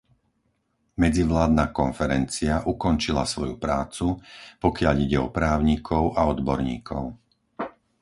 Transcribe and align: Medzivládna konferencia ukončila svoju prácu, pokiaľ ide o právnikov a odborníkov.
Medzivládna 1.03 1.65
konferencia 1.81 2.55
ukončila 2.73 3.21
svoju 3.33 3.55
prácu, 3.65 4.05
pokiaľ 4.63 4.93
ide 5.05 5.17
o 5.21 5.29
právnikov 5.37 6.03
a 6.19 6.25
odborníkov. 6.33 7.03